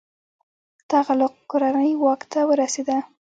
[0.89, 2.97] تغلق کورنۍ واک ته ورسیده.